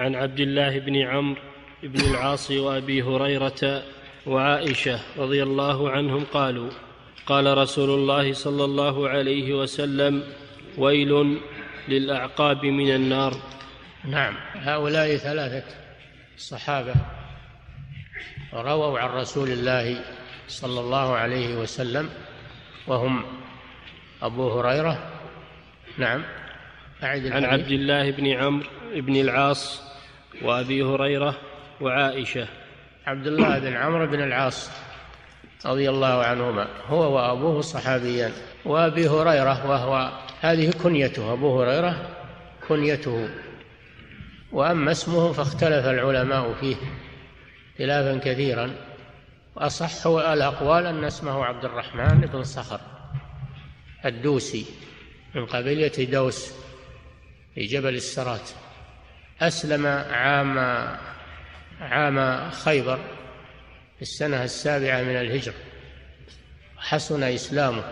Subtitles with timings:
[0.00, 1.40] عن عبد الله بن عمرو
[1.82, 3.82] بن العاص وأبي هريرة
[4.26, 6.70] وعائشة رضي الله عنهم قالوا
[7.26, 10.22] قال رسول الله صلى الله عليه وسلم
[10.78, 11.40] ويل
[11.88, 13.32] للأعقاب من النار.
[14.04, 15.64] نعم هؤلاء ثلاثة
[16.36, 16.94] صحابة
[18.54, 20.04] رووا عن رسول الله
[20.48, 22.08] صلى الله عليه وسلم
[22.86, 23.22] وهم
[24.22, 25.12] أبو هريرة.
[25.98, 26.22] نعم
[27.02, 29.89] أعد عن عبد الله بن عمرو بن العاص
[30.42, 31.36] وأبي هريرة
[31.80, 32.48] وعائشة.
[33.06, 34.70] عبد الله بن عمرو بن العاص
[35.66, 38.32] رضي الله عنهما هو وأبوه صحابيان.
[38.64, 42.08] وأبي هريرة وهو هذه كنيته أبو هريرة
[42.68, 43.28] كنيته.
[44.52, 46.76] وأما اسمه فاختلف العلماء فيه
[47.78, 48.70] خلافا كثيرا.
[49.56, 52.80] وأصح الأقوال أن اسمه عبد الرحمن بن صخر
[54.04, 54.66] الدوسي
[55.34, 56.54] من قبيلة دوس
[57.54, 58.50] في جبل السرات.
[59.40, 60.58] أسلم عام
[61.80, 62.98] عام خيبر
[63.96, 65.54] في السنة السابعة من الهجرة
[66.78, 67.84] حسن إسلامه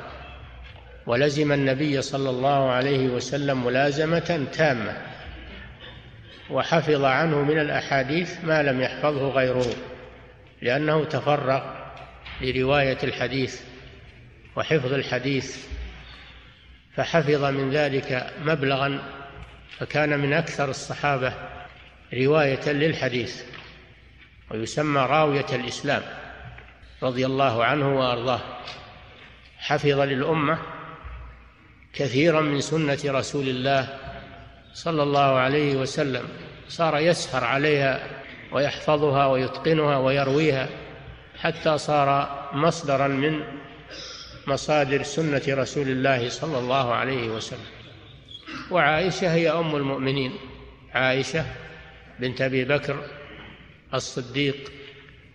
[1.06, 4.96] ولزم النبي صلى الله عليه وسلم ملازمة تامة
[6.50, 9.66] وحفظ عنه من الأحاديث ما لم يحفظه غيره
[10.62, 11.62] لأنه تفرغ
[12.40, 13.60] لرواية الحديث
[14.56, 15.66] وحفظ الحديث
[16.96, 19.17] فحفظ من ذلك مبلغا
[19.78, 21.32] فكان من أكثر الصحابة
[22.14, 23.42] رواية للحديث
[24.50, 26.02] ويسمى راوية الإسلام
[27.02, 28.40] رضي الله عنه وأرضاه.
[29.58, 30.58] حفظ للأمة
[31.92, 33.98] كثيرا من سنة رسول الله
[34.72, 36.28] صلى الله عليه وسلم
[36.68, 38.00] صار يسهر عليها
[38.52, 40.68] ويحفظها ويتقنها ويرويها
[41.40, 43.40] حتى صار مصدرا من
[44.46, 47.77] مصادر سنة رسول الله صلى الله عليه وسلم.
[48.70, 50.32] وعائشة هي أم المؤمنين.
[50.94, 51.44] عائشة
[52.20, 52.96] بنت أبي بكر
[53.94, 54.72] الصديق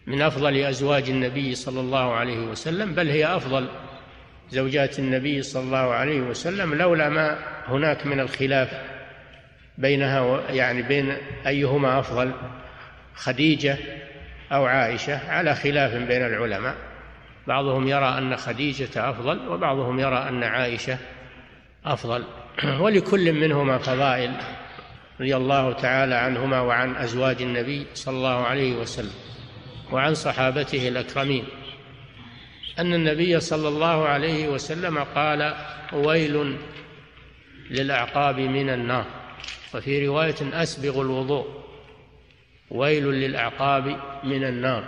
[0.07, 3.67] من أفضل أزواج النبي صلى الله عليه وسلم بل هي أفضل
[4.49, 8.81] زوجات النبي صلى الله عليه وسلم لولا ما هناك من الخلاف
[9.77, 11.17] بينها يعني بين
[11.47, 12.31] أيهما أفضل
[13.15, 13.77] خديجة
[14.51, 16.75] أو عائشة على خلاف بين العلماء.
[17.47, 20.97] بعضهم يرى أن خديجة أفضل وبعضهم يرى أن عائشة
[21.85, 22.23] أفضل.
[22.83, 24.31] ولكل منهما فضائل
[25.19, 29.13] رضي الله تعالى عنهما وعن أزواج النبي صلى الله عليه وسلم
[29.91, 31.45] وعن صحابته الأكرمين.
[32.79, 35.55] أن النبي صلى الله عليه وسلم قال
[35.93, 36.57] ويل
[37.69, 39.05] للأعقاب من النار
[39.75, 41.47] وفي رواية أسبغ الوضوء
[42.71, 44.83] ويل للأعقاب من النار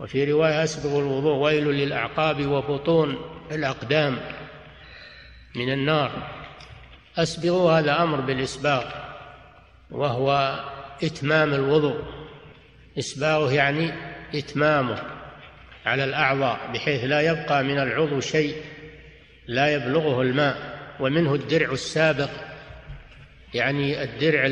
[0.00, 3.16] وفي رواية أسبغ الوضوء ويل للأعقاب وبطون
[3.50, 4.18] الأقدام
[5.54, 6.10] من النار.
[7.16, 8.84] أسبغوا هذا أمر بالإسباغ
[9.90, 10.60] وهو
[11.04, 12.04] إتمام الوضوء.
[12.98, 13.92] إسباغه يعني
[14.34, 15.02] إتمامه
[15.86, 18.54] على الأعضاء بحيث لا يبقى من العضو شيء
[19.46, 22.30] لا يبلغه الماء ومنه الدرع السابق.
[23.54, 24.46] يعني الدرع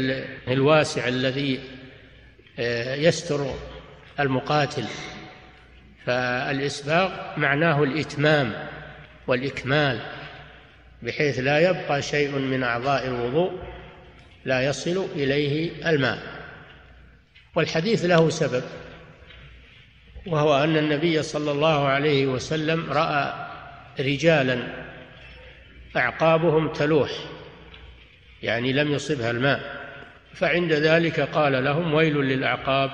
[0.49, 1.61] الواسع الذي
[2.59, 3.55] آه، يستر
[4.21, 4.85] المقاتل.
[6.07, 8.53] فالإسباغ معناه الإتمام
[9.27, 10.18] والإكمال.
[11.03, 13.53] بحيث لا يبقى شيء من أعضاء الوضوء
[14.45, 16.19] لا يصل إليه الماء.
[17.55, 18.63] والحديث له سبب
[20.27, 23.47] وهو أن النبي صلى الله عليه وسلم رأى
[24.01, 24.63] رجالا
[25.97, 27.11] أعقابهم تلوح
[28.43, 29.79] يعني لم يصبها الماء.
[30.35, 32.91] فعند ذلك قال لهم ويل للأعقاب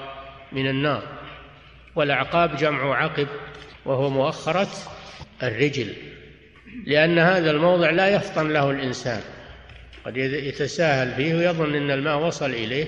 [0.53, 1.03] من النار.
[1.95, 3.29] والأعقاب جمع عقب
[3.85, 4.69] وهو مؤخرة
[5.43, 5.95] الرجل.
[6.87, 9.21] لأن هذا الموضع لا يفطن له الإنسان.
[10.05, 12.87] قد يتساهل فيه ويظن أن الماء وصل إليه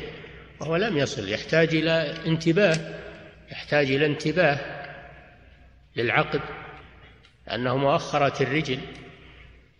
[0.60, 2.76] وهو لم يصل يحتاج إلى انتباه
[3.52, 4.58] يحتاج إلى انتباه
[5.96, 6.40] للعقد
[7.52, 8.78] أنه مؤخرة الرجل.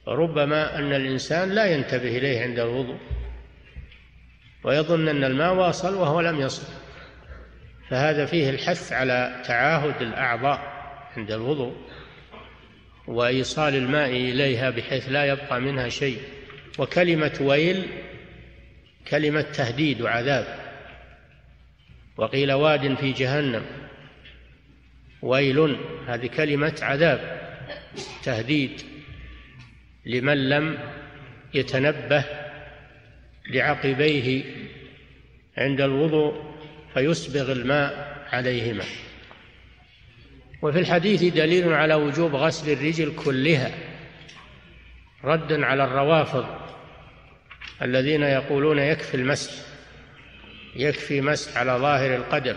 [0.07, 2.99] وربما أن الإنسان لا ينتبه إليه عند الوضوء
[4.65, 6.67] ويظن أن الماء واصل وهو لم يصل.
[7.91, 10.61] فهذا فيه الحث على تعاهد الأعضاء
[11.17, 11.77] عند الوضوء.
[13.07, 16.19] وإيصال الماء إليها بحيث لا يبقى منها شيء.
[16.79, 17.87] وكلمة ويل
[19.09, 20.47] كلمة تهديد وعذاب.
[22.17, 23.63] وقيل واد في جهنم.
[25.23, 25.77] ويل
[26.07, 27.41] هذه كلمة عذاب
[28.23, 28.83] تهديد
[30.07, 30.79] لمن لم
[31.55, 32.25] يتنبه
[33.51, 34.45] لعقبيه
[35.59, 36.55] عند الوضوء
[36.95, 38.85] فيسبغ الماء عليهما.
[40.67, 43.71] وفي الحديث دليل على وجوب غسل الرجل كلها
[45.25, 46.47] ردا على الروافض
[47.83, 49.53] الذين يقولون يكفي المسح
[50.77, 52.57] يكفي مسح على ظاهر القدم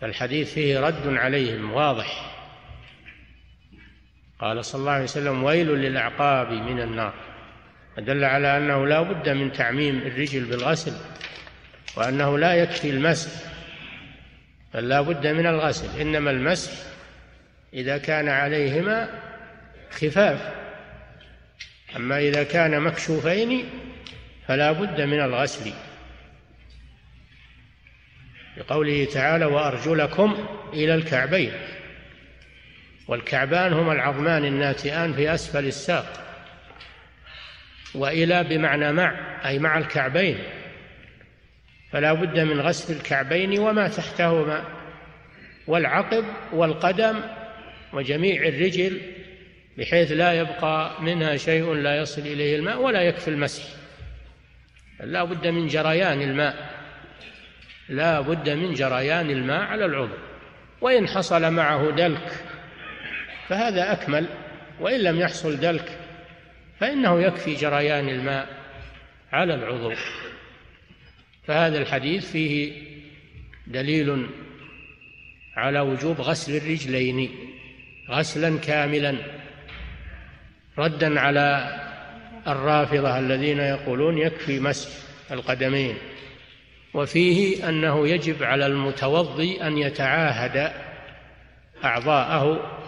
[0.00, 2.36] فالحديث فيه رد عليهم واضح.
[4.38, 7.14] قال صلى الله عليه وسلم ويل للأعقاب من النار.
[7.98, 10.92] دل على أنه لا بد من تعميم الرجل بالغسل
[11.96, 13.51] وأنه لا يكفي المسح
[14.74, 16.72] بل لا بد من الغسل إنما المسح
[17.74, 19.08] إذا كان عليهما
[19.90, 20.52] خفاف.
[21.96, 23.70] أما إذا كان مكشوفين
[24.48, 25.72] فلا بد من الغسل.
[28.56, 31.52] لقوله تعالى وأرجلكم إلى الكعبين
[33.08, 36.22] والكعبان هما العظمان الناتئان في أسفل الساق
[37.94, 39.14] وإلى بمعنى مع
[39.44, 40.38] أي مع الكعبين.
[41.92, 44.64] فلا بد من غسل الكعبين وما تحتهما
[45.66, 47.20] والعقب والقدم
[47.92, 49.00] وجميع الرجل
[49.78, 53.64] بحيث لا يبقى منها شيء لا يصل إليه الماء ولا يكفي المسح.
[55.00, 56.70] لا بد من جريان الماء.
[57.88, 60.16] لا بد من جريان الماء على العضو.
[60.80, 62.32] وإن حصل معه دلك
[63.48, 64.26] فهذا أكمل
[64.80, 65.98] وإن لم يحصل دلك
[66.80, 68.48] فإنه يكفي جريان الماء
[69.32, 69.92] على العضو.
[71.44, 72.72] فهذا الحديث فيه
[73.66, 74.26] دليل
[75.56, 77.30] على وجوب غسل الرجلين
[78.10, 79.16] غسلا كاملا
[80.78, 81.78] ردا على
[82.46, 84.90] الرافضة الذين يقولون يكفي مسح
[85.30, 85.94] القدمين.
[86.94, 90.72] وفيه أنه يجب على المتوضي أن يتعاهد
[91.84, 92.78] أعضاءه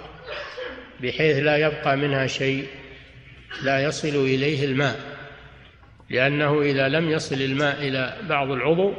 [1.00, 2.66] بحيث لا يبقى منها شيء
[3.62, 5.13] لا يصل إليه الماء.
[6.10, 8.94] لأنه إذا لم يصل الماء إلى بعض العضو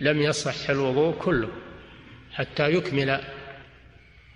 [0.00, 1.48] لم يصح الوضوء كله
[2.32, 3.20] حتى يكمل.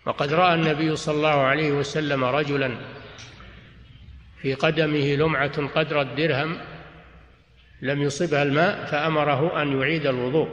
[0.07, 2.71] وقد رأى النبي صلى الله عليه وسلم رجلا
[4.43, 6.57] في قدمه لمعة قدر الدرهم
[7.83, 10.49] لم يصبها الماء فأمره أن يعيد الوضوء.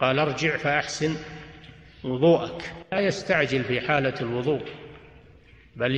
[0.00, 1.16] قال ارجع فأحسن
[2.04, 2.72] وضوءك.
[2.92, 4.62] لا يستعجل في حالة الوضوء
[5.76, 5.96] بل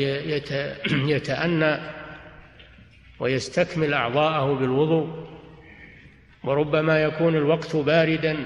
[0.92, 1.78] يتأنى
[3.22, 5.28] ويستكمل أعضاءه بالوضوء
[6.44, 8.44] وربما يكون الوقت باردا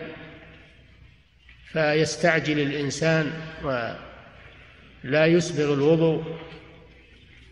[1.72, 3.32] فيستعجل الإنسان
[3.64, 6.38] ولا يسبغ الوضوء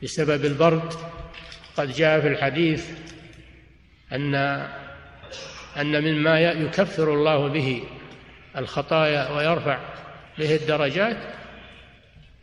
[0.03, 0.93] بسبب البرد.
[1.77, 2.91] قد جاء في الحديث
[4.13, 4.35] أن
[5.77, 7.83] أن مما يكفر الله به
[8.57, 9.79] الخطايا ويرفع
[10.39, 11.17] به الدرجات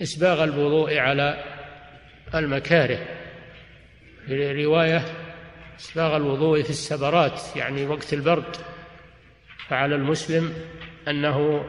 [0.02, 1.44] إسباغ الوضوء على
[2.36, 3.21] المكاره.
[4.28, 5.06] في رواية
[5.80, 8.56] إسباغ الوضوء في السبرات يعني وقت البرد.
[9.72, 10.54] فعلى المسلم
[11.08, 11.66] أنه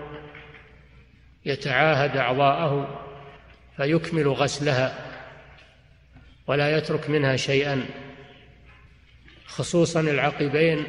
[1.44, 3.04] يتعاهد أعضاءه
[3.76, 5.06] فيكمل غسلها
[6.46, 7.87] ولا يترك منها شيئا
[9.46, 10.84] خصوصا العقبين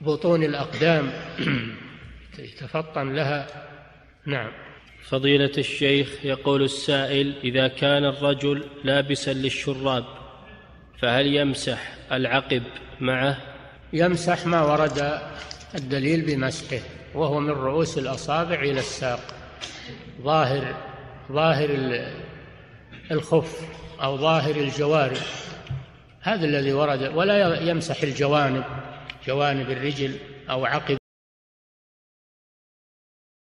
[0.00, 1.12] وبطون الأقدام
[2.38, 3.46] يتفطن لها.
[4.26, 4.52] نعم.
[5.02, 10.04] فضيلة الشيخ يقول السائل إذا كان الرجل لابسا للشراب
[10.98, 12.62] فهل يمسح العقب
[13.00, 13.36] معه؟
[13.92, 15.20] يمسح ما ورد
[15.74, 16.80] الدليل بمسحه
[17.14, 19.20] وهو من رؤوس الأصابع إلى الساق
[20.22, 20.74] ظاهر
[21.32, 21.70] ظاهر
[23.10, 23.60] الخف
[24.02, 25.16] أو ظاهر الجوارب
[26.20, 28.64] هذا الذي ورد ولا يمسح الجوانب
[29.26, 30.16] جوانب الرجل
[30.50, 30.99] أو عقب